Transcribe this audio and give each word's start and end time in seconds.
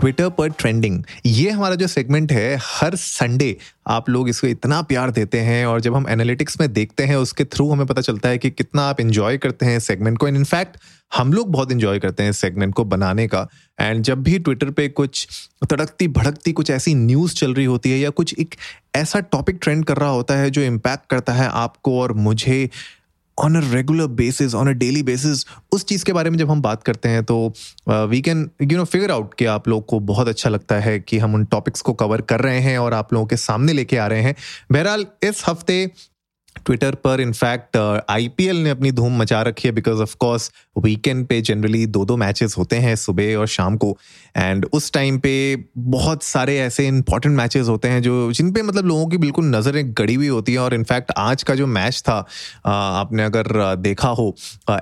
Twitter 0.00 0.28
पर 0.28 0.50
trending 0.50 1.02
ये 1.26 1.50
हमारा 1.50 1.74
जो 1.74 1.86
सेगमेंट 1.86 2.32
है, 2.32 2.58
हर 2.62 2.94
संडे 2.96 3.56
आप 3.86 4.08
लोग 4.10 4.28
इसको 4.28 4.46
इतना 4.46 4.80
प्यार 4.82 5.10
देते 5.10 5.38
हैं 5.40 5.64
और 5.66 5.80
जब 5.80 5.94
हम 5.94 6.08
एनालिटिक्स 6.08 6.60
में 6.60 6.72
देखते 6.72 7.04
हैं, 7.04 7.16
उसके 7.16 7.44
थ्रू 7.44 7.70
हमें 7.70 7.86
पता 7.86 8.00
चलता 8.00 8.28
है 8.28 8.38
कि 8.38 8.50
कितना 8.50 8.82
आप 8.82 9.00
इंजॉय 9.00 9.38
करते 9.38 9.66
हैं 9.66 9.78
सेगमेंट 9.80 10.18
को. 10.18 10.28
इनफैक्ट 10.28 10.76
हम 11.16 11.32
लोग 11.32 11.50
बहुत 11.52 11.72
इंजॉय 11.72 11.98
करते 11.98 12.22
हैं 12.22 12.32
सेगमेंट 12.32 12.74
को 12.74 12.84
बनाने 12.84 13.26
का. 13.28 13.46
एंड 13.80 14.02
जब 14.02 14.22
भी 14.22 14.38
ट्विटर 14.38 14.70
पे 14.70 14.88
कुछ 14.88 15.26
तड़कती 15.70 16.08
भड़कती 16.08 16.52
कुछ 16.52 16.70
ऐसी 16.70 16.94
न्यूज़ 16.94 17.34
चल 17.34 17.54
रही 17.54 17.64
होती 17.64 17.90
है 17.90 17.98
या 17.98 18.10
कुछ 18.10 18.34
एक 18.38 18.54
ऐसा 18.96 19.20
टॉपिक 19.20 19.58
ट्रेंड 19.62 19.84
कर 19.84 19.96
रहा 19.96 20.10
होता 20.10 20.34
है 20.34 20.50
जो 20.50 20.62
इम्पैक्ट 20.62 21.10
करता 21.10 21.32
है 21.32 21.48
आपको 21.48 22.00
और 22.00 22.12
मुझे 22.12 22.68
on 23.38 23.56
a 23.56 23.60
regular 23.72 24.06
basis 24.06 24.54
on 24.54 24.68
a 24.68 24.72
daily 24.72 25.02
basis 25.02 25.44
उस 25.72 25.84
चीज़ 25.84 26.04
के 26.04 26.12
बारे 26.12 26.30
में 26.30 26.38
जब 26.38 26.50
हम 26.50 26.62
बात 26.62 26.82
करते 26.82 27.08
हैं 27.08 27.24
तो 27.24 27.52
we 27.88 28.20
can 28.20 28.50
you 28.62 28.78
know 28.78 28.84
figure 28.84 29.10
out 29.10 29.34
कि 29.34 29.44
आप 29.44 29.68
लोग 29.68 29.86
को 29.86 30.00
बहुत 30.00 30.28
अच्छा 30.28 30.50
लगता 30.50 30.78
है 30.80 30.98
कि 31.00 31.18
हम 31.18 31.34
उन 31.34 31.44
टॉपिक्स 31.44 31.80
को 31.80 31.92
कवर 31.92 32.20
कर 32.20 32.40
रहे 32.40 32.60
हैं 32.60 32.78
और 32.78 32.94
आप 32.94 33.12
लोगों 33.12 33.26
के 33.26 33.36
सामने 33.36 33.72
लेके 33.72 33.96
आ 33.96 34.06
रहे 34.06 34.22
हैं। 34.22 34.34
बहरहाल, 34.72 35.06
इस 35.22 35.42
हफ़्ते 35.48 35.90
ट्विटर 36.68 36.94
पर 36.94 37.20
इनफैक्ट 37.20 37.76
आईपीएल 38.10 38.56
uh, 38.56 38.62
ने 38.62 38.70
अपनी 38.70 38.90
धूम 38.92 39.16
मचा 39.18 39.42
रखी 39.42 39.68
है 39.68 39.74
बिकॉज़ 39.74 40.00
ऑफ़ 40.02 40.14
कोर्स 40.16 40.50
वीकेंड 40.78 41.26
पे 41.26 41.40
जनरली 41.40 41.84
दो 41.86 42.04
दो 42.04 42.16
मैचेस 42.16 42.54
होते 42.58 42.76
हैं 42.76 42.94
सुबह 42.96 43.36
और 43.36 43.46
शाम 43.46 43.76
को। 43.76 43.96
एंड 44.36 44.66
उस 44.72 44.92
टाइम 44.92 45.18
पे 45.18 45.32
बहुत 45.78 46.22
सारे 46.22 46.58
ऐसे 46.60 46.86
इंपॉर्टेंट 46.86 47.36
मैचेस 47.36 47.68
होते 47.68 47.88
हैं 47.88 48.02
जो 48.02 48.32
जिन 48.32 48.52
पे 48.52 48.62
मतलब 48.62 48.86
लोगों 48.86 49.06
की 49.06 49.18
बिल्कुल 49.18 49.44
नज़रें 49.44 49.82
गड़ी 49.92 50.14
हुई 50.14 50.28
होती 50.28 50.52
हैं। 50.52 50.58
और 50.58 50.74
इनफैक्ट 50.74 51.12
आज 51.16 51.42
का 51.42 51.54
जो 51.54 51.66
मैच 51.66 52.02
था 52.08 52.18
uh, 52.24 52.30
आपने 52.66 53.24
अगर 53.24 53.44
uh, 53.44 53.78
देखा 53.82 54.08
हो 54.08 54.34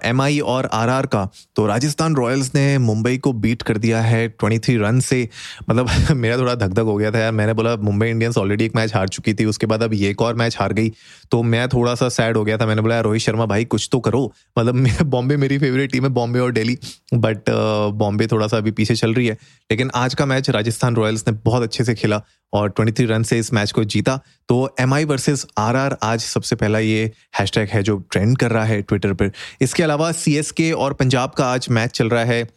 एम 0.04 0.22
आई 0.22 0.38
और 0.38 0.66
आर 0.72 1.06
का 1.06 1.28
तो 1.56 1.66
राजस्थान 1.66 2.16
रॉयल्स 2.16 2.54
ने 2.54 2.66
मुंबई 2.78 3.16
को 3.18 3.32
बीट 3.32 3.62
कर 3.62 3.78
दिया 3.78 4.00
है 4.00 4.26
ट्वेंटी 4.28 4.76
रन 4.76 5.00
से। 5.00 5.28
मतलब 5.70 5.90
मेरा 6.16 6.36
थोड़ा 6.38 6.54
धक 6.54 6.68
धक 6.68 6.90
हो 6.90 6.96
गया 6.96 7.10
था 7.10 7.18
यार। 7.18 7.32
मैंने 7.32 7.52
बोला 7.52 7.76
मुंबई 7.76 8.08
इंडियंस 8.08 8.38
ऑलरेडी 8.38 8.64
एक 8.64 8.76
मैच 8.76 8.94
हार 8.94 9.08
चुकी 9.08 9.34
थी 9.34 9.44
उसके 9.44 9.66
बाद 9.66 9.82
अब 9.82 9.94
ये 9.94 10.10
एक 10.10 10.22
और 10.22 10.34
मैच 10.34 10.56
हार 10.60 10.72
गई। 10.72 10.92
तो 11.30 11.42
मैं 11.42 11.68
थोड़ा 11.76 11.94
सा 11.94 12.08
सैड 12.08 12.36
हो 12.36 12.44
गया 12.44 12.56
था। 12.56 12.66
मैंने 12.66 12.82
बोला 12.82 13.00
रोहित 13.00 13.22
शर्मा 13.22 13.46
भाई, 13.46 13.64
कुछ 13.64 13.88
तो 13.92 14.00
करो। 14.00 14.32
मतलब 14.58 15.02
बॉम्बे 15.02 15.36
मेरी 15.36 15.58
फेवरेट 15.58 15.92
टीम 15.92 16.02
है, 16.02 16.08
बॉम्बे 16.08 16.38
और 16.38 16.52
दिल्ली। 16.52 16.78
बट 17.14 17.50
बॉम्बे 17.94 18.26
थोड़ा 18.26 18.46
सा 18.46 18.56
अभी 18.56 18.70
पीछे 18.70 18.94
चल 18.94 19.14
रही 19.14 19.26
है। 19.26 19.38
लेकिन 19.70 19.90
आज 19.94 20.14
का 20.14 20.26
मैच 20.26 20.50
राजस्थान 20.50 20.96
रॉयल्स 20.96 21.24
ने 21.28 21.38
बहुत 21.44 21.62
अच्छे 21.62 21.84
से 21.84 21.94
खेला 21.94 22.22
और 22.52 22.70
23 22.70 23.06
रन 23.06 23.22
से 23.22 23.38
इस 23.38 23.52
मैच 23.52 23.72
को 23.72 23.84
जीता। 23.84 24.20
तो 24.48 24.76
M 24.80 24.94
I 24.94 25.04
versus 25.04 25.46
R 25.58 25.76
R 25.76 25.96
आज 26.02 26.20
सबसे 26.20 26.56
पहला 26.56 26.78
ये 26.78 27.12
हैशटैग 27.38 27.68
है 27.68 27.82
जो 27.82 27.96
ट्रेंड 28.10 28.38
कर 28.38 28.50
रहा 28.50 28.64
है 28.64 28.82
ट्विटर 28.82 29.12
पर। 29.12 29.30
इसके 29.60 29.82
अलावा 29.82 30.12
सी 30.12 30.36
एस 30.36 30.50
के 30.50 30.72
और 30.72 30.92
पंजाब 30.92 31.30
का 31.30 31.46
आज 31.46 31.66
मैच 31.70 31.90
चल 31.90 32.08
रहा 32.08 32.24
है। 32.24 32.55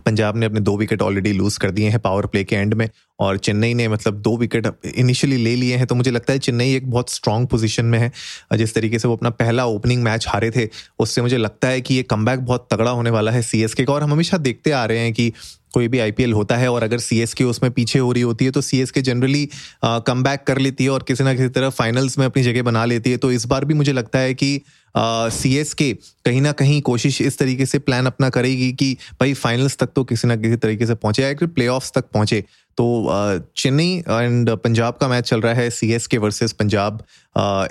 पंजाब 0.00 0.36
ने 0.36 0.46
अपने 0.46 0.60
दो 0.60 0.76
विकेट 0.76 1.02
ऑलरेडी 1.02 1.32
लूज 1.32 1.56
कर 1.56 1.70
दिए 1.70 1.88
हैं 1.88 1.98
पावर 1.98 2.26
प्ले 2.26 2.44
के 2.44 2.56
एंड 2.56 2.74
में 2.74 2.88
और 3.20 3.38
चेन्नई 3.38 3.74
ने 3.74 3.88
मतलब 3.88 4.14
दो 4.14 4.36
विकेट 4.36 4.68
इनिशियली 4.96 5.36
ले 5.36 5.54
लिए 5.56 5.76
हैं 5.76 5.86
तो 5.86 5.94
मुझे 5.94 6.10
लगता 6.10 6.32
है 6.32 6.38
चेन्नई 6.38 6.74
एक 6.74 6.90
बहुत 6.90 7.10
स्ट्रांग 7.10 7.46
पोजीशन 7.46 7.84
में 7.84 7.98
है। 7.98 8.12
जिस 8.56 8.74
तरीके 8.74 8.98
से 8.98 9.08
वो 9.08 9.16
अपना 9.16 9.30
पहला 9.30 9.66
ओपनिंग 9.66 10.02
मैच 10.02 10.28
हारे 10.28 10.50
थे, 10.50 10.68
उससे 10.98 11.22
मुझे 11.22 11.36
लगता 11.36 11.68
है 11.68 11.80
कि 11.80 11.94
ये 11.94 12.02
कम 12.02 12.36
बहुत 12.36 12.68
तगड़ा 12.70 12.90
होने 12.90 13.10
वाला 13.10 13.32
है 13.32 13.42
सी 13.42 13.66
का 13.68 13.92
और 13.92 14.02
हम 14.02 14.12
हमेशा 14.12 14.36
देखते 14.36 14.70
आ 14.70 14.84
रहे 14.84 14.98
हैं 14.98 15.12
कि 15.12 15.32
कोई 15.72 15.88
भी 15.88 15.98
आईपीएल 15.98 16.32
होता 16.32 16.56
है 16.56 16.68
और 16.68 16.82
अगर 16.82 16.98
सी 16.98 17.20
एस 17.20 17.34
के 17.34 17.44
उसमें 17.44 17.70
पीछे 17.72 17.98
हो 17.98 18.12
रही 18.12 18.22
होती 18.22 18.44
है 18.44 18.50
तो 18.50 18.60
C 18.60 18.80
S 18.80 18.90
K 18.90 19.02
generally 19.02 19.48
come 19.84 20.22
back 20.22 20.44
कर 20.46 20.58
लेती 20.58 20.84
है 20.84 20.90
और 20.90 21.02
किसी 21.08 21.24
ना 21.24 21.34
किसी 21.34 21.48
तरह 21.48 21.70
फाइनल्स 21.70 22.18
में 22.18 22.26
अपनी 22.26 22.42
जगह 22.42 22.62
बना 22.62 22.84
लेती 22.84 23.10
है। 23.10 23.16
तो 23.16 23.32
इस 23.32 23.46
बार 23.46 23.64
भी 23.64 23.74
मुझे 23.74 23.92
लगता 23.92 24.18
है 24.18 24.34
कि 24.34 24.60
सी 24.96 25.56
एस 25.56 25.74
के 25.74 25.92
कहीं 26.24 26.40
ना 26.40 26.52
कहीं 26.52 26.80
कोशिश 26.82 27.20
इस 27.22 27.38
तरीके 27.38 27.66
से 27.66 27.78
प्लान 27.78 28.06
अपना 28.06 28.28
करेगी 28.28 28.72
कि 28.72 28.96
भाई 29.20 29.34
फाइनल्स 29.34 29.76
तक 29.76 29.90
तो 29.96 30.04
किसी 30.04 30.28
ना 30.28 30.36
किसी 30.36 30.56
तरीके 30.56 30.86
से 30.86 30.94
पहुँचे 30.94 31.22
या 31.22 31.46
प्ले 31.46 31.68
तक 31.94 32.04
पहुँचे। 32.14 32.44
तो 32.78 33.08
चेन्नई 33.56 33.92
एंड 34.08 34.50
पंजाब 34.50 34.96
का 35.00 35.08
मैच 35.08 35.24
चल 35.24 35.40
रहा 35.40 35.54
है 35.54 35.70
C 35.70 35.92
S 35.92 36.06
K 36.06 36.18
versus 36.18 36.52
Punjab 36.52 37.02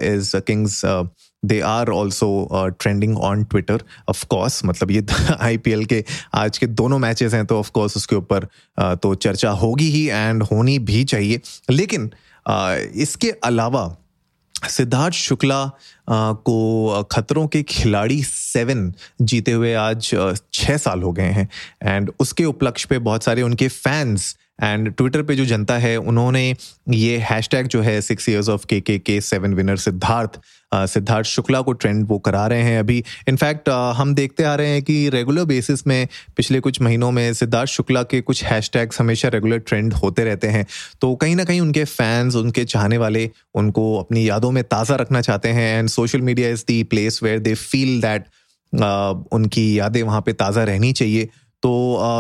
is 0.02 0.36
Kings 0.38 0.82
they 1.46 1.60
are 1.62 1.90
also 1.90 2.50
trending 2.80 3.18
on 3.18 3.44
Twitter 3.44 3.84
of course 4.10 4.66
मतलब 4.66 4.92
ये 4.92 5.06
आईपीएल 5.40 5.86
के 5.86 6.06
आज 6.34 6.58
के 6.58 6.68
दोनों 6.68 7.00
मैचेस 7.00 7.34
हैं 7.34 7.46
तो 7.46 7.60
ऑफकोर्स 7.60 7.98
उसके 7.98 8.16
ऊपर 8.16 8.48
uh, 8.80 8.98
तो 8.98 9.16
चर्चा 9.16 9.52
होगी 9.52 9.90
ही 9.90 10.10
एंड 10.10 10.44
होनी 10.44 10.80
भी 10.80 11.04
चाहिए। 11.04 11.42
लेकिन 11.70 12.12
uh, 12.50 12.78
इसके 12.78 13.32
अलावा 13.32 13.98
सिद्धार्थ 14.70 15.14
शुक्ला 15.14 15.66
uh, 15.66 16.36
को 16.36 17.04
खतरों 17.12 17.48
के 17.48 17.64
खिलाड़ी 17.64 18.24
सेवन 18.24 18.94
जीते 19.22 19.52
हुए 19.52 19.74
आज 19.74 20.16
छः 20.54 20.78
साल 20.78 21.04
हो 21.04 21.12
गए 21.12 21.30
हैं। 21.30 21.50
एंड 21.84 22.12
उसके 22.20 22.46
उपलक्ष्य 22.46 22.88
पे 22.90 23.00
बहुत 23.00 23.24
सारे 23.24 23.42
उनके 23.42 23.68
फैंस 23.68 24.38
एंड 24.64 24.94
ट्विटर 24.94 25.22
पे 25.24 25.36
जो 25.36 25.46
जनता 25.46 25.78
है, 25.78 25.96
उन्होंने 25.98 26.56
ये 26.90 27.18
हैशटैग 27.30 27.68
जो 27.68 27.82
है 27.82 28.00
six 28.02 28.30
years 28.30 28.50
of 28.50 28.66
K 28.66 28.80
K 28.82 28.98
K 29.00 29.20
seven 29.24 29.54
winner 29.54 29.78
Siddharth 29.80 30.40
Siddharth 30.72 31.28
Shukla 31.28 31.60
को 31.62 31.74
ट्रेंड 31.74 32.06
वो 32.08 32.18
करा 32.20 32.46
रहे 32.48 32.64
हैं 32.64 32.80
अभी। 32.80 33.04
इनफैक्ट 33.30 33.70
हम 33.70 34.14
देखते 34.16 34.44
आ 34.44 34.54
रहे 34.56 34.70
हैं 34.70 34.82
कि 34.84 35.10
रेगुलर 35.10 35.46
बेसिस 35.46 35.86
में 35.88 36.08
पिछले 36.38 36.60
कुछ 36.60 36.82
महीनों 36.82 37.12
में 37.12 37.34
सिद्धार्थ 37.34 37.70
शुक्ला 37.70 38.04
के 38.04 38.20
कुछ 38.22 38.44
हैशटैग्स 38.44 39.00
हमेशा 39.00 39.28
रेगुलर 39.30 39.58
ट्रेंड 39.60 39.94
होते 39.94 40.24
रहते 40.24 40.48
हैं। 40.48 40.66
तो 41.02 41.14
कहीं 41.16 41.36
ना 41.36 41.44
कहीं 41.44 41.62
उनके 41.62 41.84
फैंस 41.86 42.36
उनके 42.36 42.66
चाहने 42.66 42.98
वाले, 42.98 43.30
उनको 43.56 43.96
अपनी 44.00 44.28
यादों 44.30 44.52
में 44.52 44.64
ताज़ा 44.66 44.96
रखना 44.96 45.22
चाहते 45.22 45.50
हैं। 45.50 45.78
And 45.80 45.90
social 45.90 46.22
media 46.22 46.50
is 46.50 46.64
the 46.68 46.82
place 46.86 47.20
where 47.24 47.40
they 47.40 47.54
feel 47.56 48.00
that 48.02 48.26
उनकी 49.34 49.68
यादें 49.80 50.02
वहाँ 50.04 50.22
पे 50.22 50.34
ताज़ा 50.36 50.64
रहनी 50.64 50.92
चाहिए। 50.94 51.30
तो 51.64 51.72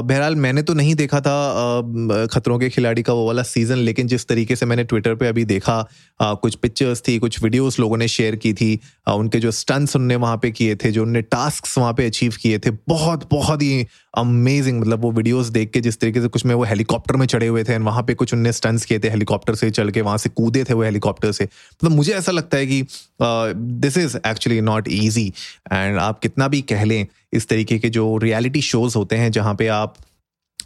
बहरहाल 0.04 0.36
मैंने 0.36 0.62
तो 0.64 0.74
नहीं 0.74 0.94
देखा 0.96 1.20
था 1.22 2.28
खतरों 2.32 2.58
के 2.60 2.70
खिलाड़ी 2.70 3.04
का 3.04 3.14
वो 3.14 3.26
वाला 3.28 3.44
सीज़न 3.44 3.78
लेकिन 3.80 4.08
जिस 4.08 4.28
तरीके 4.28 4.56
से 4.56 4.66
मैंने 4.66 4.84
ट्विटर 4.84 5.16
पे 5.16 5.28
अभी 5.28 5.46
देखा 5.46 5.86
कुछ 6.22 6.56
पिक्चर्स 6.56 7.02
थी, 7.08 7.18
कुछ 7.20 7.42
वीडियोस 7.44 7.80
लोगों 7.80 7.98
ने 7.98 8.08
शेयर 8.08 8.36
की 8.36 8.54
थी 8.54 8.80
उनके 9.10 9.40
जो 9.40 9.52
स्टंट्स 9.52 9.96
उनने 9.96 10.16
वहाँ 10.16 10.38
पे 10.38 10.52
किए 10.52 10.76
थे, 10.76 10.92
जो 10.92 11.04
उनने 11.04 11.22
टास्क 11.22 11.68
वहाँ 11.78 11.94
पे 11.94 12.06
अचीव 12.06 12.34
किए 12.42 12.60
थे, 12.60 12.72
बहुत 12.88 13.28
बहुत 13.32 13.62
ही 13.62 13.86
अमेजिंग 14.18 14.80
मतलब 14.82 15.02
वो 15.02 15.12
वीडियोस 15.12 15.48
देख 15.48 15.72
के 15.72 15.82
जिस 15.82 16.00
तरीके 16.00 16.22
से 16.22 16.28
कुछ 16.28 16.46
में 16.46 16.54
वो 16.56 16.64
हेलीकॉप्टर 16.64 17.16
में 17.16 17.26
चढ़े 17.26 17.48
हुए 17.48 17.64
थे 17.64 17.78
वहाँ 17.80 18.04
पे 18.04 18.14
कुछ 18.14 18.34
उनने 18.34 18.52
स्टंट्स 18.54 18.86
किए 18.86 19.00
थे 19.00 19.10
हेलीकॉप्टर 19.10 19.56
से 19.56 19.70
चल 19.72 19.90
के 19.92 20.02
वहाँ 20.02 20.18
से 20.18 20.30
कूदे 20.32 20.64
थे 20.64 20.74
वो 20.74 20.84
हेलीकॉप्टर 20.84 21.32
से। 21.32 21.44
मतलब 21.44 21.92
मुझे 21.92 22.14
ऐसा 22.14 22.32
लगता 22.32 22.58
है 22.58 22.68
कि 22.68 22.86
this 23.22 23.98
is 23.98 24.18
actually 24.28 24.60
not 24.62 24.88
easy 24.92 25.28
and 25.74 25.98
आप 26.00 26.20
कितना 26.20 26.48
भी 26.48 26.62
कह 26.64 26.84
लें 26.84 27.06
इस 27.34 27.48
तरीके 27.48 27.80
के 27.80 27.90
जो 27.90 28.18
रियलिटी 28.18 28.62
शोज़ 28.62 28.98
होते 28.98 29.16
हैं, 29.16 29.32
जहाँ 29.32 29.56
पे 29.56 29.68
आप 29.68 29.96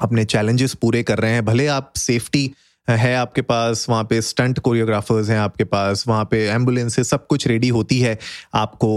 अपने 0.01 0.25
चैलेंजेस 0.25 0.73
पूरे 0.73 1.03
कर 1.03 1.19
रहे 1.19 1.31
हैं, 1.31 1.45
भले 1.45 1.67
आप 1.67 1.93
सेफ्टी 1.97 2.51
है 2.87 3.13
आपके 3.15 3.41
पास, 3.41 3.85
वहाँ 3.89 4.03
पे 4.03 4.21
स्टंट 4.21 4.59
कोरियोग्राफर्स 4.59 5.29
हैं 5.29 5.37
आपके 5.39 5.63
पास, 5.63 6.03
वहाँ 6.07 6.23
पे 6.31 6.43
एंबुलेंस 6.45 6.99
सब 7.09 7.27
कुछ 7.27 7.47
रेडी 7.47 7.67
होती 7.69 7.99
है 7.99 8.17
आपको 8.55 8.89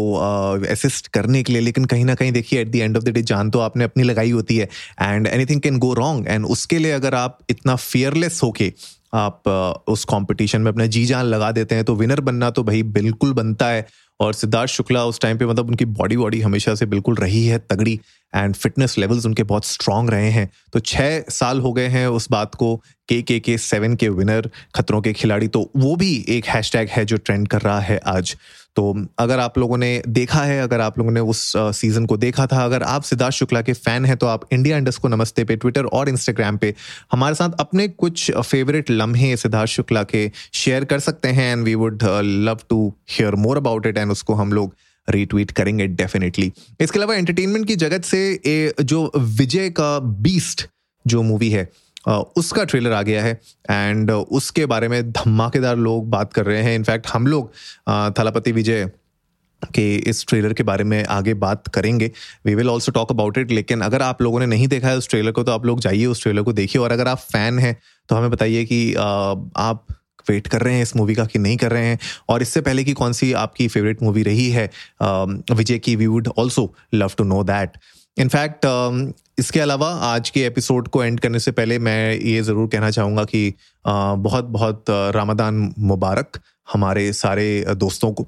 असिस्ट 0.71 1.09
करने 1.09 1.43
के 1.43 1.53
लिए, 1.53 1.63
लेकिन 1.63 1.85
कहीं 1.85 2.05
ना 2.05 2.15
कहीं 2.15 2.33
देखिए 2.33 2.61
at 2.61 2.71
the 2.71 2.77
end 2.77 2.97
of 2.97 3.05
the 3.05 3.09
day 3.09 3.23
जान 3.23 3.51
तो 3.51 3.59
आपने 3.59 3.85
अपनी 3.85 4.03
लगाई 4.03 4.31
होती 4.31 4.57
है 4.57 4.69
and 5.03 5.27
anything 5.27 5.61
can 5.61 5.79
go 5.79 5.93
wrong 5.95 6.29
and 6.29 6.47
उसके 6.47 6.79
लिए 6.79 6.93
अगर 6.93 7.15
आप 7.15 7.39
इतना 7.51 7.77
फियरलेस 7.77 8.41
होके 8.45 8.73
आप 9.15 9.49
उस 9.89 10.05
कंपटीशन 10.05 10.61
में 10.61 10.71
अपना 10.73 10.87
जी 10.87 11.05
जान 11.07 11.25
लगा 11.25 11.53
देते 11.53 11.75
हैं 11.75 11.85
तो 11.85 11.95
विनर 11.95 12.21
बनना 12.21 12.51
तो 12.51 12.63
भाई 12.63 12.83
बिल्कुल 12.99 13.33
बनता 13.33 13.69
है 13.69 13.87
और 14.21 14.33
सिद्धार्थ 14.33 14.71
शुक्ला 14.71 15.05
उस 15.05 15.21
टाइम 15.21 15.39
पे 15.39 15.47
मतलब 15.47 15.69
उनकी 15.69 15.85
बॉडी 15.85 16.17
बॉडी 16.17 16.41
हमेशा 16.41 16.75
से 16.75 16.87
बिल्कुल 16.87 17.15
रही 17.15 17.47
है, 17.47 17.59
तगड़ी। 17.59 18.01
एंड 18.37 18.55
फिटनेस 18.55 18.99
लेवल्स 18.99 19.27
उनके 19.27 19.43
बहुत 19.45 19.65
स्ट्रांग 19.65 20.11
रहे 20.11 20.31
हैं। 20.31 20.51
तो 20.73 20.81
छः 20.81 21.23
साल 21.31 21.61
हो 21.61 21.73
गए 21.73 21.87
हैं 21.89 22.07
उस 22.09 22.31
बात 22.31 22.55
को 22.55 22.77
के 23.09 23.21
के 23.23 23.39
के 23.41 23.57
सेवन 23.61 23.95
के 23.95 24.09
विनर 24.11 24.51
खतरों 24.75 25.01
के 25.01 25.13
खिलाड़ी 25.13 25.49
तो 25.49 25.71
वो 25.77 25.97
भी 25.97 26.15
एक 26.29 26.47
हैशटैग 26.47 26.89
है 26.91 27.05
जो 27.05 27.17
ट्रेंड 27.17 27.49
कर 27.49 27.61
रहा 27.61 27.81
है 27.81 28.01
आज। 28.07 28.37
तो 28.77 28.93
अगर 29.19 29.39
आप 29.41 29.57
लोगों 29.59 29.77
ने 29.79 30.03
देखा 30.09 30.43
है, 30.43 30.61
अगर 30.61 30.81
आप 30.81 30.99
लोगों 30.99 31.11
ने 31.11 31.21
उस 31.23 31.53
सीज़न 31.57 32.07
को 32.07 32.17
देखा 32.17 32.47
था, 32.47 32.65
अगर 32.65 32.83
आप 32.85 33.03
सिद्धार्थ 33.03 33.35
शुक्ला 33.35 33.61
के 33.63 33.73
फ़ैन 33.73 34.05
हैं 34.05 34.17
तो 34.17 34.27
आप 34.27 34.45
इंडिया 34.53 34.79
इंडस्ट 34.79 35.01
को 35.01 35.09
नमस्ते 35.09 35.45
पे 35.45 35.57
ट्विटर 35.57 35.85
और 35.87 36.09
इंस्टाग्राम 36.09 36.57
पे 36.57 36.75
हमारे 37.13 37.35
साथ 37.35 37.61
अपने 37.61 37.87
कुछ 37.89 38.31
फेवरेट 38.33 38.91
लम्हे 38.91 39.37
सिद्धार्थ 39.37 39.71
शुक्ला 39.71 40.03
के 40.05 40.31
शेयर 40.55 40.85
कर 40.85 40.99
सकते 41.01 41.29
हैं 41.29 41.53
and 41.53 41.65
we 41.65 41.75
would 41.75 42.03
love 42.03 42.59
to 42.69 42.89
hear 43.11 43.35
more 43.37 43.57
about 43.57 43.87
it 43.87 43.99
and 43.99 44.13
उसको 44.13 44.35
हम 44.35 44.53
लोग 44.53 44.75
रीट्वीट 45.09 45.51
करेंगे 45.53 45.87
डेफिनेटली 45.87 46.53
इसके 46.81 46.99
अलावा 46.99 47.15
एंटरटेनमेंट 47.15 47.67
की 47.67 47.77
जगत 47.77 48.05
से 48.05 48.19
ए, 48.37 48.73
जो 48.81 49.11
विजय 49.17 49.71
का 49.71 49.99
बीस्ट 49.99 50.69
जो 51.05 51.23
मूवी 51.23 51.51
है 51.51 51.71
उसका 52.37 52.65
ट्रेलर 52.65 52.93
आ 52.93 53.01
गया 53.03 53.23
है 53.25 53.41
एंड 53.71 54.11
उसके 54.11 54.67
बारे 54.67 54.89
में 54.89 55.11
धमाकेदार 55.13 55.77
लोग 55.79 56.09
बात 56.11 56.33
कर 56.33 56.47
रहे 56.47 56.63
हैं। 56.63 56.75
इनफैक्ट 56.75 57.07
हम 57.07 57.27
लोग 57.27 57.51
थलापति 58.19 58.53
विजय 58.53 58.91
के 59.75 59.97
इस 60.11 60.25
ट्रेलर 60.29 60.53
के 60.53 60.63
बारे 60.63 60.85
में 60.85 61.05
आगे 61.05 61.35
बात 61.35 61.69
करेंगे। 61.75 62.11
We 62.47 62.55
will 62.55 62.69
also 62.71 62.93
talk 62.93 63.11
about 63.13 63.39
it 63.39 63.51
लेकिन 63.51 63.81
अगर 63.81 64.03
आप 64.03 64.23
लोगों 64.23 64.41
ने 64.41 64.47
नहीं 64.47 64.69
देखा 64.69 64.89
है 64.89 64.97
उस 64.97 65.09
ट्रेलर 65.09 65.33
को 65.33 65.43
तो 65.43 65.53
आप 65.53 65.67
लोग 65.67 65.81
जाइए 65.81 66.07
उस 66.07 66.23
ट्रेलर 66.23 66.43
को 66.43 66.53
देखिए। 66.53 66.83
और 66.83 66.93
अगर 66.93 67.09
आप 67.09 67.19
फ़ैन 67.19 67.59
हैं 67.59 67.77
तो 68.09 68.17
हमें 68.17 68.31
बताइए 68.31 68.65
कि 68.65 68.95
आप 68.95 69.87
वेट 70.31 70.47
कर 70.47 70.63
रहे 70.63 70.75
हैं 70.75 70.83
इस 70.83 70.97
मूवी 70.97 71.15
का 71.15 71.25
कि 71.25 71.39
नहीं 71.39 71.57
कर 71.57 71.73
रहे 71.73 71.85
हैं? 71.85 71.99
और 72.29 72.43
इससे 72.43 72.61
पहले 72.61 72.85
की 72.85 72.93
कौन 72.93 73.13
सी 73.13 73.33
आपकी 73.33 73.69
फेवरेट 73.69 74.03
मूवी 74.03 74.23
रही 74.23 74.49
है? 74.51 74.71
विजय 75.03 75.79
की 75.79 75.97
we 75.97 76.07
would 76.07 76.29
also 76.39 76.73
love 76.95 77.11
to 77.19 77.25
know 77.25 77.43
that 77.45 77.79
in fact 78.17 78.67
इसके 79.39 79.61
अलावा 79.61 79.89
आज 80.05 80.31
के 80.31 80.45
एपिसोड 80.45 80.89
को 80.89 81.05
एंड 81.05 81.21
करने 81.21 81.39
से 81.39 81.51
पहले 81.53 81.79
मैं 81.79 82.15
ये 82.15 82.43
ज़रूर 82.43 82.69
कहना 82.69 82.91
चाहूँगा 82.91 83.25
कि 83.25 83.53
बहुत 83.87 84.45
बहुत 84.45 84.85
रामदान 84.91 85.75
मुबारक 85.79 86.39
हमारे 86.73 87.13
सारे 87.13 87.65
दोस्तों 87.77 88.13
को। 88.13 88.27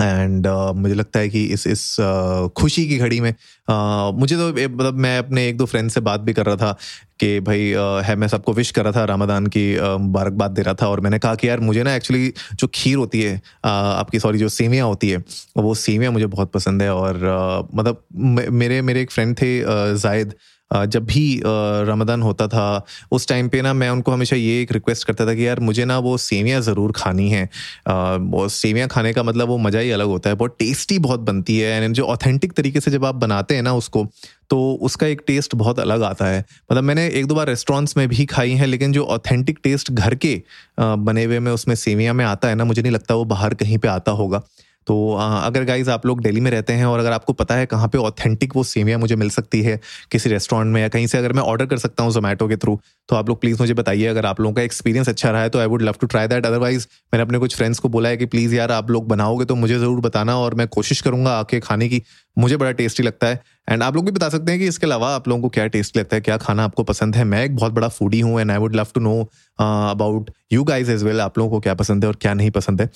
एंड 0.00 0.46
uh, 0.46 0.74
मुझे 0.74 0.94
लगता 0.94 1.18
है 1.18 1.28
कि 1.28 1.44
इस 1.44 1.66
इस 1.66 1.96
uh, 2.00 2.48
खुशी 2.48 2.86
की 2.88 2.98
घड़ी 2.98 3.20
में 3.20 3.32
uh, 3.32 4.18
मुझे 4.18 4.36
तो 4.36 4.48
मतलब 4.48 4.94
मैं 4.94 5.18
अपने 5.18 5.48
एक 5.48 5.56
दो 5.56 5.66
फ्रेंड 5.66 5.90
से 5.90 6.00
बात 6.00 6.20
भी 6.20 6.32
कर 6.32 6.46
रहा 6.46 6.56
था 6.56 6.76
कि 7.20 7.40
भाई 7.40 7.72
uh, 7.72 8.04
है 8.04 8.16
मैं 8.16 8.28
सबको 8.28 8.52
विश 8.52 8.70
कर 8.70 8.84
रहा 8.84 8.92
था 8.92 9.04
रमदान 9.04 9.46
की 9.46 9.76
uh, 9.76 9.98
मुबारकबाद 10.00 10.50
दे 10.50 10.62
रहा 10.62 10.74
था 10.74 10.88
और 10.88 11.00
मैंने 11.00 11.18
कहा 11.18 11.34
कि 11.34 11.48
यार 11.48 11.60
मुझे 11.60 11.82
ना 11.82 11.94
एक्चुअली 11.94 12.32
जो 12.54 12.68
खीर 12.74 12.96
होती 12.96 13.22
है 13.22 13.36
uh, 13.38 13.42
आपकी 13.64 14.18
सॉरी 14.18 14.38
जो 14.38 14.48
सेवियाँ 14.48 14.86
होती 14.86 15.10
है 15.10 15.24
वो 15.56 15.74
सेवियाँ 15.74 16.12
मुझे 16.12 16.26
बहुत 16.26 16.52
पसंद 16.52 16.82
है 16.82 16.94
और 16.94 17.14
uh, 17.14 17.78
मतलब 17.78 18.04
मेरे 18.52 18.82
मेरे 18.82 19.02
एक 19.02 19.10
फ्रेंड 19.10 19.36
थे 19.36 19.60
uh, 19.62 20.00
जायद 20.02 20.34
जब 20.70 21.04
भी 21.04 21.40
रमदान 21.44 22.22
होता 22.22 22.46
था, 22.48 22.84
उस 23.12 23.28
टाइम 23.28 23.48
पे 23.48 23.62
ना 23.62 23.72
मैं 23.74 23.88
उनको 23.90 24.12
हमेशा 24.12 24.36
ये 24.36 24.60
एक 24.62 24.72
रिक्वेस्ट 24.72 25.06
करता 25.06 25.26
था 25.26 25.34
कि 25.34 25.46
यार 25.46 25.60
मुझे 25.60 25.84
ना 25.84 25.98
वो 26.00 26.16
सेवियाँ 26.18 26.60
ज़रूर 26.62 26.92
खानी 26.96 27.28
है। 27.30 27.44
वो 27.88 28.48
सेवियाँ 28.50 28.88
खाने 28.88 29.12
का 29.12 29.22
मतलब 29.22 29.48
वो 29.48 29.58
मज़ा 29.58 29.78
ही 29.78 29.90
अलग 29.90 30.06
होता 30.06 30.30
है, 30.30 30.36
बहुत 30.36 30.56
टेस्टी 30.58 30.98
बहुत 31.00 31.20
बनती 31.22 31.58
है 31.58 31.82
एंड 31.82 31.94
जो 31.94 32.04
ऑथेंटिक 32.06 32.52
तरीके 32.52 32.80
से 32.80 32.90
जब 32.90 33.04
आप 33.04 33.14
बनाते 33.16 33.54
हैं 33.54 33.62
ना 33.62 33.74
उसको 33.74 34.06
तो 34.50 34.58
उसका 34.82 35.06
एक 35.06 35.22
टेस्ट 35.26 35.54
बहुत 35.54 35.80
अलग 35.80 36.02
आता 36.02 36.26
है। 36.26 36.38
मतलब 36.70 36.84
मैंने 36.84 37.06
एक 37.08 37.26
दो 37.26 37.34
बार 37.34 37.46
रेस्टोरेंट्स 37.46 37.96
में 37.96 38.06
भी 38.08 38.24
खाई 38.26 38.52
हैं, 38.52 38.66
लेकिन 38.66 38.92
जो 38.92 39.04
ऑथेंटिक 39.06 39.58
टेस्ट 39.64 39.90
घर 39.92 40.14
के 40.16 40.42
बने 40.80 41.24
हुए 41.24 41.38
में 41.38 41.52
उसमें 41.52 41.74
सेवियाँ 41.76 42.14
में 42.14 42.24
आता 42.24 42.48
है 42.48 42.54
ना, 42.54 42.64
मुझे 42.64 42.82
नहीं 42.82 42.92
लगता 42.92 43.14
वो 43.14 43.24
बाहर 43.26 43.54
कहीं 43.54 43.78
पर 43.78 43.88
आता 43.88 44.12
होगा। 44.12 44.42
तो 44.86 45.12
अगर 45.14 45.64
गाइज़ 45.64 45.90
आप 45.90 46.06
लोग 46.06 46.20
दिल्ली 46.22 46.40
में 46.40 46.50
रहते 46.50 46.72
हैं 46.72 46.84
और 46.86 46.98
अगर 46.98 47.12
आपको 47.12 47.32
पता 47.34 47.54
है 47.54 47.66
कहाँ 47.66 47.88
पे 47.88 47.98
ऑथेंटिक 47.98 48.56
वो 48.56 48.64
सेवियाँ 48.64 48.98
मुझे 48.98 49.16
मिल 49.16 49.30
सकती 49.30 49.60
है, 49.62 49.78
किसी 50.12 50.30
रेस्टोरेंट 50.30 50.72
में 50.74 50.80
या 50.80 50.88
कहीं 50.88 51.06
से 51.06 51.18
अगर 51.18 51.32
मैं 51.32 51.42
ऑर्डर 51.42 51.66
कर 51.66 51.78
सकता 51.78 52.04
हूँ 52.04 52.12
जोमेटो 52.12 52.48
के 52.48 52.56
थ्रू 52.56 52.78
तो 53.08 53.16
आप 53.16 53.28
लोग 53.28 53.40
प्लीज़ 53.40 53.60
मुझे 53.60 53.74
बताइए। 53.74 54.06
अगर 54.06 54.26
आप 54.26 54.40
लोगों 54.40 54.54
का 54.54 54.62
एक्सपीरियंस 54.62 55.08
अच्छा 55.08 55.30
रहा 55.30 55.42
है 55.42 55.48
तो 55.48 55.58
I 55.58 55.66
would 55.66 55.82
love 55.82 55.94
to 56.00 56.06
try 56.06 56.28
that 56.28 56.46
otherwise 56.46 56.86
मैंने 57.12 57.22
अपने 57.22 57.38
कुछ 57.38 57.56
फ्रेंड्स 57.56 57.78
को 57.78 57.88
बोला 57.88 58.08
है 58.08 58.16
कि 58.16 58.26
प्लीज़ 58.26 58.54
यार 58.54 58.72
आप 58.72 58.90
लोग 58.90 59.08
बनाओगे 59.08 59.44
तो 59.44 59.54
मुझे 59.56 59.78
ज़रूर 59.78 60.00
बताना 60.00 60.36
और 60.38 60.54
मैं 60.54 60.66
कोशिश 60.68 61.00
करूँगा 61.00 61.38
आके 61.38 61.60
खाने 61.60 61.88
की। 61.88 62.02
मुझे 62.36 62.56
बड़ा 62.56 62.70
टेस्टी 62.72 63.02
लगता 63.02 63.26
है। 63.26 63.40
एंड 63.68 63.82
आप 63.82 63.96
लोग 63.96 64.04
भी 64.04 64.10
बता 64.12 64.28
सकते 64.28 64.52
हैं 64.52 64.60
कि 64.60 64.66
इसके 64.68 64.86
अलावा 64.86 65.08
आप 65.14 65.28
लोगों 65.28 65.42
को 65.42 65.48
क्या 65.48 65.66
टेस्ट 65.68 65.96
लगता 65.96 66.16
है, 66.16 66.20
क्या 66.22 66.36
खाना 66.38 66.64
आपको 66.64 66.82
पसंद 66.84 67.16
है। 67.16 67.24
मैं 67.24 67.44
एक 67.44 67.56
बहुत 67.56 67.72
बड़ा 67.72 67.88
फूडी 67.90 68.20
हूँ 68.20 68.40
and 68.40 68.50
I 68.50 68.58
would 68.58 68.76
love 68.76 68.86
to 68.94 69.00
know 69.00 69.20
about 69.58 70.30
you 70.52 70.64
guys 70.64 70.90
as 70.92 71.02
well 71.04 71.20
आप 71.20 71.38
लोगों 71.38 71.50
को 71.50 71.60
क्या 71.60 71.74
पसंद 71.76 72.04
है 72.04 72.08
और 72.08 72.16
क्या 72.20 72.34
नहीं 72.34 72.50
पसंद 72.50 72.80
है। 72.80 72.90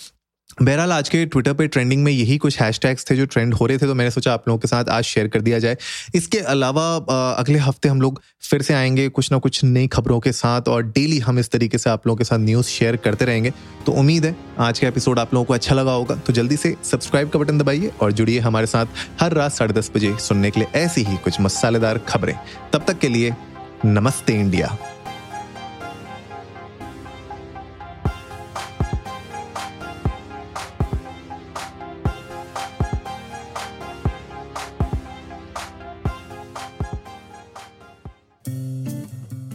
बहरहाल, 0.62 0.93
आज 0.93 1.08
के 1.08 1.25
ट्विटर 1.26 1.52
पे 1.52 1.67
ट्रेंडिंग 1.67 2.02
में 2.05 2.11
यही 2.12 2.37
कुछ 2.38 2.61
हैशटैग्स 2.61 3.05
थे 3.11 3.14
जो 3.17 3.25
ट्रेंड 3.26 3.55
हो 3.55 3.67
रहे 3.67 3.79
थे 3.79 3.87
तो 3.87 3.94
मैंने 3.94 4.11
सोचा 4.11 4.32
आप 4.32 4.44
लोगों 4.49 4.58
के 4.58 4.69
साथ 4.69 4.88
आज 4.88 5.05
शेयर 5.05 5.29
कर 5.29 5.41
दिया 5.41 5.58
जाए। 5.58 5.76
इसके 6.14 6.38
अलावा 6.38 6.85
अगले 7.35 7.58
हफ़्ते 7.58 7.88
हम 7.88 8.00
लोग 8.00 8.20
फिर 8.43 8.62
से 8.62 8.75
आएँगे 8.75 9.08
कुछ 9.08 9.32
ना 9.32 9.38
कुछ 9.38 9.62
नई 9.64 9.87
खबरों 9.87 10.20
के 10.20 10.32
साथ 10.32 10.69
और 10.69 10.82
डेली 10.82 11.19
हम 11.19 11.38
इस 11.38 11.50
तरीके 11.50 11.79
से 11.79 11.91
आप 11.91 12.06
लोगों 12.06 12.17
के 12.17 12.25
साथ 12.25 12.38
न्यूज़ 12.38 12.67
शेयर 12.67 12.96
करते 12.96 13.25
रहेंगे। 13.25 13.52
तो 13.87 13.93
उम्मीद 13.93 14.25
है, 14.25 14.37
आज 14.58 14.79
का 14.79 14.88
एपिसोड 14.88 15.19
आप 15.19 15.35
लोगों 15.35 15.44
को 15.44 15.55
अच्छा 15.55 15.75
लगा 15.75 15.93
होगा। 15.93 16.14
तो 16.17 16.32
जल्दी 16.32 16.56
से 16.56 16.75
सब्सक्राइब 16.85 17.31
का 17.31 17.38
बटन 17.38 17.58
दबाइए 17.58 17.91
और 18.00 18.12
जुड़िए 18.12 18.38
हमारे 18.38 18.67
साथ 18.67 18.87
हर 19.20 19.32
रात 19.32 19.52
साढ़े 19.52 19.81
बजे 19.96 20.17
सुनने 20.20 20.50
के 20.50 20.61
लिए 20.61 20.81
ऐसी 20.81 21.02
ही 21.02 21.17
कुछ 21.17 21.41
मसालेदार 21.41 21.99
खबरें। 21.99 22.35
तब 22.73 22.85
तक 22.88 22.99
के 22.99 23.08
लिए, 23.08 23.35
नमस्ते 23.85 24.32
इंडिया। 24.32 24.76